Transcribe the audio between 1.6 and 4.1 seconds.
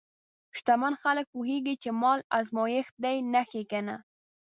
چې مال ازمېښت دی، نه ښېګڼه.